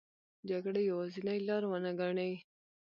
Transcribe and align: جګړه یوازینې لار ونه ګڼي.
جګړه 0.49 0.81
یوازینې 0.89 1.35
لار 1.47 1.63
ونه 1.67 1.91
ګڼي. 1.99 2.31